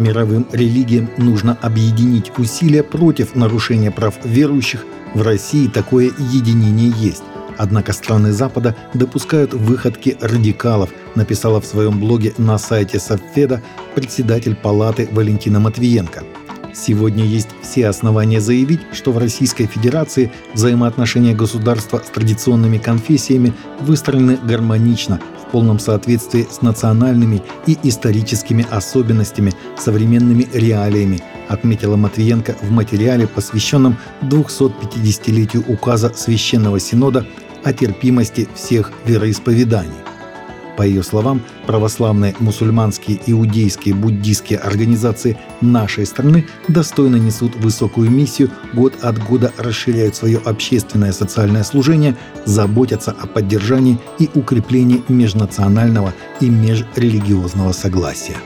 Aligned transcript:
Мировым 0.00 0.46
религиям 0.50 1.10
нужно 1.18 1.58
объединить 1.60 2.32
усилия 2.38 2.82
против 2.82 3.34
нарушения 3.34 3.90
прав 3.90 4.14
верующих. 4.24 4.86
В 5.12 5.20
России 5.20 5.68
такое 5.68 6.10
единение 6.18 6.90
есть. 6.96 7.22
Однако 7.58 7.92
страны 7.92 8.32
Запада 8.32 8.74
допускают 8.94 9.52
выходки 9.52 10.16
радикалов, 10.22 10.88
написала 11.16 11.60
в 11.60 11.66
своем 11.66 12.00
блоге 12.00 12.32
на 12.38 12.56
сайте 12.56 12.98
Совфеда 12.98 13.62
председатель 13.94 14.56
палаты 14.56 15.06
Валентина 15.12 15.60
Матвиенко. 15.60 16.24
Сегодня 16.72 17.24
есть 17.24 17.48
все 17.60 17.88
основания 17.88 18.40
заявить, 18.40 18.80
что 18.92 19.12
в 19.12 19.18
Российской 19.18 19.66
Федерации 19.66 20.32
взаимоотношения 20.54 21.34
государства 21.34 21.98
с 22.02 22.08
традиционными 22.08 22.78
конфессиями 22.78 23.52
выстроены 23.80 24.38
гармонично, 24.42 25.20
в 25.46 25.50
полном 25.50 25.80
соответствии 25.80 26.46
с 26.48 26.62
национальными 26.62 27.42
и 27.66 27.76
историческими 27.82 28.64
особенностями, 28.70 29.52
современными 29.80 30.46
реалиями, 30.52 31.22
отметила 31.48 31.96
Матвиенко 31.96 32.56
в 32.62 32.70
материале, 32.70 33.26
посвященном 33.26 33.96
250-летию 34.22 35.64
указа 35.66 36.12
Священного 36.14 36.78
Синода 36.78 37.26
о 37.64 37.72
терпимости 37.72 38.48
всех 38.54 38.92
вероисповеданий. 39.04 39.90
По 40.76 40.82
ее 40.82 41.02
словам, 41.02 41.42
православные, 41.66 42.34
мусульманские, 42.38 43.20
иудейские, 43.26 43.94
буддийские 43.94 44.58
организации 44.60 45.36
нашей 45.60 46.06
страны 46.06 46.46
достойно 46.68 47.16
несут 47.16 47.54
высокую 47.56 48.10
миссию, 48.10 48.50
год 48.72 48.94
от 49.02 49.22
года 49.22 49.52
расширяют 49.58 50.16
свое 50.16 50.38
общественное 50.38 51.12
социальное 51.12 51.64
служение, 51.64 52.16
заботятся 52.46 53.10
о 53.10 53.26
поддержании 53.26 53.98
и 54.18 54.30
укреплении 54.34 55.02
межнационального 55.08 56.14
и 56.40 56.48
межрелигиозного 56.48 57.72
согласия. 57.72 58.36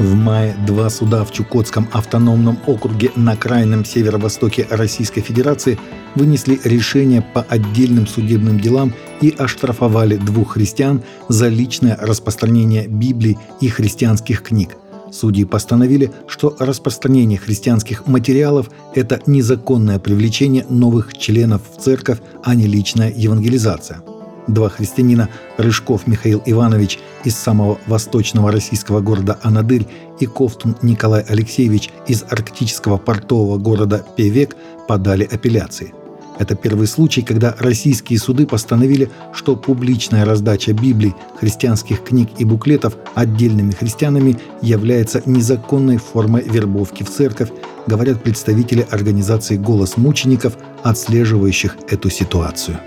В 0.00 0.14
мае 0.14 0.56
два 0.66 0.88
суда 0.88 1.26
в 1.26 1.30
Чукотском 1.30 1.86
автономном 1.92 2.58
округе 2.66 3.10
на 3.16 3.36
крайнем 3.36 3.84
северо-востоке 3.84 4.66
Российской 4.70 5.20
Федерации 5.20 5.78
вынесли 6.14 6.58
решение 6.64 7.20
по 7.20 7.42
отдельным 7.42 8.06
судебным 8.06 8.58
делам 8.58 8.94
и 9.20 9.34
оштрафовали 9.36 10.16
двух 10.16 10.54
христиан 10.54 11.02
за 11.28 11.48
личное 11.48 11.98
распространение 12.00 12.88
Библии 12.88 13.36
и 13.60 13.68
христианских 13.68 14.42
книг. 14.42 14.78
Судьи 15.12 15.44
постановили, 15.44 16.10
что 16.26 16.56
распространение 16.58 17.38
христианских 17.38 18.06
материалов– 18.06 18.70
это 18.94 19.20
незаконное 19.26 19.98
привлечение 19.98 20.64
новых 20.70 21.12
членов 21.18 21.60
в 21.76 21.78
церковь, 21.78 22.20
а 22.42 22.54
не 22.54 22.66
личная 22.66 23.12
евангелизация– 23.14 24.02
Два 24.50 24.68
христианина 24.68 25.28
Рыжков 25.58 26.08
Михаил 26.08 26.42
Иванович 26.44 26.98
из 27.22 27.36
самого 27.36 27.78
восточного 27.86 28.50
российского 28.50 29.00
города 29.00 29.38
Анадырь 29.42 29.86
и 30.18 30.26
Ковтун 30.26 30.76
Николай 30.82 31.22
Алексеевич 31.22 31.90
из 32.08 32.24
арктического 32.28 32.98
портового 32.98 33.58
города 33.58 34.04
Певек 34.16 34.56
подали 34.88 35.22
апелляции. 35.22 35.94
Это 36.40 36.56
первый 36.56 36.88
случай, 36.88 37.22
когда 37.22 37.54
российские 37.58 38.18
суды 38.18 38.44
постановили, 38.44 39.10
что 39.32 39.54
публичная 39.54 40.24
раздача 40.24 40.72
Библии, 40.72 41.14
христианских 41.38 42.02
книг 42.02 42.30
и 42.38 42.44
буклетов 42.44 42.96
отдельными 43.14 43.70
христианами 43.70 44.36
является 44.62 45.22
незаконной 45.26 45.98
формой 45.98 46.42
вербовки 46.42 47.04
в 47.04 47.10
церковь, 47.10 47.50
говорят 47.86 48.22
представители 48.22 48.84
организации 48.90 49.58
«Голос 49.58 49.96
мучеников», 49.96 50.56
отслеживающих 50.82 51.76
эту 51.88 52.10
ситуацию. 52.10 52.80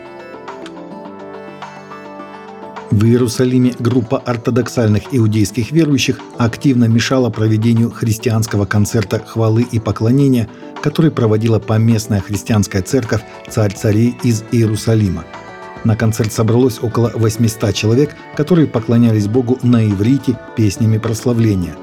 В 2.94 3.06
Иерусалиме 3.06 3.74
группа 3.80 4.20
ортодоксальных 4.20 5.16
иудейских 5.16 5.72
верующих 5.72 6.20
активно 6.38 6.86
мешала 6.86 7.32
проведению 7.32 7.90
христианского 7.90 8.68
концерта 8.68 9.18
хвалы 9.18 9.64
и 9.64 9.80
поклонения, 9.80 10.48
который 10.80 11.10
проводила 11.10 11.58
поместная 11.58 12.22
христианская 12.22 12.84
церковь 12.84 13.24
«Царь 13.50 13.74
царей» 13.74 14.16
из 14.22 14.44
Иерусалима. 14.52 15.26
На 15.84 15.96
концерт 15.96 16.32
собралось 16.32 16.78
около 16.84 17.12
800 17.16 17.74
человек, 17.74 18.16
которые 18.38 18.68
поклонялись 18.68 19.28
Богу 19.28 19.58
на 19.64 19.84
иврите 19.90 20.38
песнями 20.56 21.00
прославления. 21.00 21.76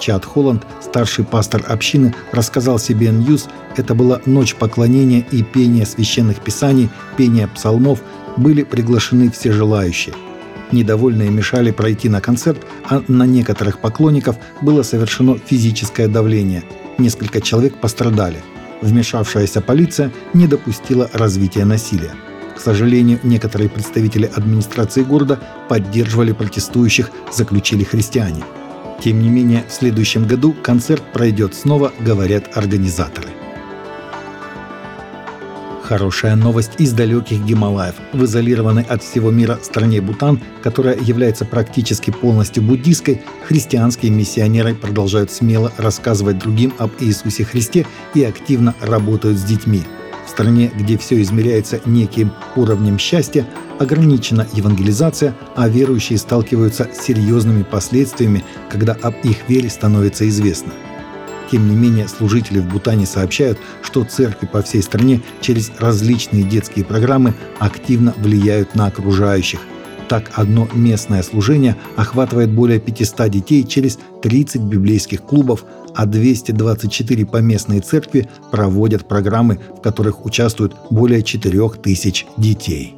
Чад 0.00 0.24
Холланд, 0.24 0.66
старший 0.80 1.24
пастор 1.24 1.62
общины, 1.68 2.16
рассказал 2.32 2.78
CBN 2.78 3.24
News, 3.24 3.48
это 3.76 3.94
была 3.94 4.20
ночь 4.26 4.56
поклонения 4.56 5.24
и 5.30 5.44
пения 5.44 5.86
священных 5.86 6.40
писаний, 6.40 6.90
пения 7.16 7.46
псалмов, 7.46 8.02
были 8.36 8.64
приглашены 8.64 9.30
все 9.30 9.52
желающие– 9.52 10.14
Недовольные 10.72 11.30
мешали 11.30 11.70
пройти 11.70 12.08
на 12.08 12.20
концерт, 12.20 12.58
а 12.88 13.02
на 13.08 13.24
некоторых 13.24 13.80
поклонников 13.80 14.36
было 14.60 14.82
совершено 14.82 15.38
физическое 15.38 16.08
давление. 16.08 16.62
Несколько 16.98 17.40
человек 17.40 17.76
пострадали. 17.80 18.38
Вмешавшаяся 18.82 19.60
полиция 19.60 20.12
не 20.34 20.46
допустила 20.46 21.10
развития 21.12 21.64
насилия. 21.64 22.12
К 22.56 22.60
сожалению, 22.60 23.20
некоторые 23.22 23.70
представители 23.70 24.30
администрации 24.34 25.02
города 25.02 25.40
поддерживали 25.68 26.32
протестующих, 26.32 27.10
заключили 27.32 27.84
христиане. 27.84 28.42
Тем 29.02 29.22
не 29.22 29.28
менее, 29.28 29.64
в 29.68 29.72
следующем 29.72 30.26
году 30.26 30.54
концерт 30.60 31.02
пройдет 31.12 31.54
снова, 31.54 31.92
говорят 32.00 32.56
организаторы. 32.56 33.28
Хорошая 35.88 36.36
новость 36.36 36.72
из 36.76 36.92
далеких 36.92 37.42
Гималаев. 37.46 37.94
В 38.12 38.22
изолированной 38.24 38.82
от 38.82 39.02
всего 39.02 39.30
мира 39.30 39.58
стране 39.62 40.02
Бутан, 40.02 40.38
которая 40.62 40.98
является 41.00 41.46
практически 41.46 42.10
полностью 42.10 42.62
буддийской, 42.62 43.22
христианские 43.46 44.12
миссионеры 44.12 44.74
продолжают 44.74 45.30
смело 45.30 45.72
рассказывать 45.78 46.40
другим 46.40 46.74
об 46.76 46.90
Иисусе 47.00 47.46
Христе 47.46 47.86
и 48.12 48.22
активно 48.22 48.74
работают 48.82 49.38
с 49.38 49.44
детьми. 49.44 49.80
В 50.26 50.28
стране, 50.28 50.70
где 50.76 50.98
все 50.98 51.22
измеряется 51.22 51.80
неким 51.86 52.32
уровнем 52.54 52.98
счастья, 52.98 53.46
ограничена 53.78 54.46
евангелизация, 54.52 55.34
а 55.56 55.70
верующие 55.70 56.18
сталкиваются 56.18 56.86
с 56.92 57.02
серьезными 57.02 57.62
последствиями, 57.62 58.44
когда 58.68 58.92
об 58.92 59.14
их 59.22 59.48
вере 59.48 59.70
становится 59.70 60.28
известно– 60.28 60.70
тем 61.50 61.68
не 61.68 61.76
менее, 61.76 62.08
служители 62.08 62.58
в 62.58 62.68
Бутане 62.68 63.06
сообщают, 63.06 63.58
что 63.82 64.04
церкви 64.04 64.46
по 64.46 64.62
всей 64.62 64.82
стране 64.82 65.22
через 65.40 65.70
различные 65.78 66.42
детские 66.42 66.84
программы 66.84 67.34
активно 67.58 68.14
влияют 68.18 68.74
на 68.74 68.86
окружающих. 68.86 69.60
Так, 70.08 70.30
одно 70.34 70.68
местное 70.72 71.22
служение 71.22 71.76
охватывает 71.96 72.50
более 72.50 72.80
500 72.80 73.28
детей 73.28 73.64
через 73.64 73.98
30 74.22 74.62
библейских 74.62 75.22
клубов, 75.22 75.64
а 75.94 76.06
224 76.06 77.26
поместные 77.26 77.80
церкви 77.80 78.28
проводят 78.50 79.06
программы, 79.06 79.58
в 79.76 79.82
которых 79.82 80.24
участвуют 80.24 80.74
более 80.90 81.22
4000 81.22 82.26
детей. 82.38 82.97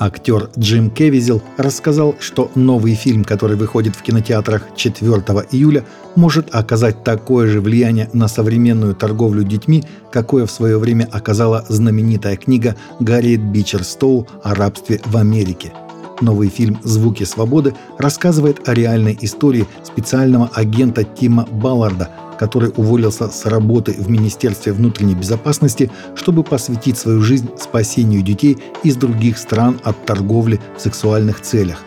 Актер 0.00 0.48
Джим 0.58 0.90
Кевизел 0.90 1.42
рассказал, 1.58 2.16
что 2.18 2.50
новый 2.54 2.94
фильм, 2.94 3.22
который 3.22 3.54
выходит 3.54 3.94
в 3.94 4.02
кинотеатрах 4.02 4.62
4 4.74 5.10
июля, 5.50 5.84
может 6.16 6.54
оказать 6.54 7.04
такое 7.04 7.46
же 7.46 7.60
влияние 7.60 8.08
на 8.14 8.26
современную 8.26 8.94
торговлю 8.94 9.44
детьми, 9.44 9.84
какое 10.10 10.46
в 10.46 10.50
свое 10.50 10.78
время 10.78 11.06
оказала 11.12 11.66
знаменитая 11.68 12.36
книга 12.36 12.76
Гарриет 12.98 13.42
Бичер 13.42 13.84
Стоу 13.84 14.26
о 14.42 14.54
рабстве 14.54 15.02
в 15.04 15.18
Америке. 15.18 15.70
Новый 16.20 16.48
фильм 16.48 16.78
«Звуки 16.82 17.24
свободы» 17.24 17.74
рассказывает 17.98 18.68
о 18.68 18.74
реальной 18.74 19.16
истории 19.22 19.66
специального 19.82 20.50
агента 20.54 21.02
Тима 21.02 21.46
Балларда, 21.50 22.10
который 22.38 22.72
уволился 22.76 23.28
с 23.28 23.46
работы 23.46 23.92
в 23.92 24.10
Министерстве 24.10 24.72
внутренней 24.72 25.14
безопасности, 25.14 25.90
чтобы 26.14 26.42
посвятить 26.42 26.98
свою 26.98 27.22
жизнь 27.22 27.48
спасению 27.58 28.22
детей 28.22 28.58
из 28.82 28.96
других 28.96 29.38
стран 29.38 29.80
от 29.82 30.04
торговли 30.04 30.60
в 30.76 30.80
сексуальных 30.80 31.40
целях. 31.40 31.78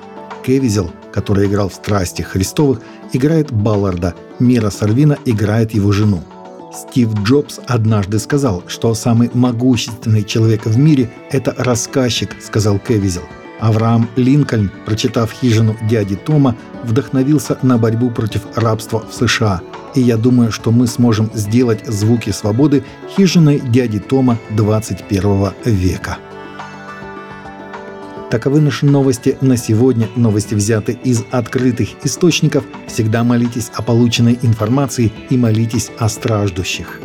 Кевизел, 0.44 0.92
который 1.12 1.48
играл 1.48 1.70
в 1.70 1.76
«Страсти 1.76 2.24
Христовых», 2.24 2.82
играет 3.14 3.52
Балларда, 3.52 4.16
Мира 4.40 4.72
Сарвина 4.72 5.18
играет 5.26 5.74
его 5.74 5.92
жену. 5.92 6.22
Стив 6.74 7.14
Джобс 7.24 7.60
однажды 7.68 8.18
сказал, 8.18 8.64
что 8.68 8.96
самый 8.96 9.30
могущественный 9.34 10.24
человек 10.24 10.66
в 10.66 10.76
мире– 10.76 11.12
это 11.30 11.54
рассказчик, 11.56 12.36
сказал 12.42 12.80
Кевизел. 12.80 13.22
Авраам 13.64 14.10
Линкольн, 14.18 14.70
прочитав 14.86 15.32
«Хижину 15.32 15.78
дяди 15.90 16.18
Тома», 16.18 16.58
вдохновился 16.84 17.58
на 17.62 17.78
борьбу 17.78 18.12
против 18.12 18.42
рабства 18.56 19.06
в 19.10 19.14
США. 19.14 19.62
И 19.96 20.02
я 20.02 20.18
думаю, 20.18 20.52
что 20.52 20.72
мы 20.72 20.86
сможем 20.86 21.32
сделать 21.34 21.88
«Звуки 21.88 22.32
свободы» 22.32 22.84
хижиной 23.16 23.62
дяди 23.62 24.00
Тома 24.00 24.38
21 24.50 25.54
века. 25.64 26.18
Таковы 28.30 28.60
наши 28.60 28.86
новости 28.86 29.38
на 29.40 29.56
сегодня. 29.56 30.10
Новости 30.18 30.56
взяты 30.56 31.00
из 31.02 31.24
открытых 31.32 31.90
источников. 32.04 32.66
Всегда 32.88 33.24
молитесь 33.24 33.72
о 33.76 33.82
полученной 33.82 34.38
информации 34.42 35.14
и 35.30 35.38
молитесь 35.38 35.90
о 36.00 36.10
страждущих. 36.10 37.00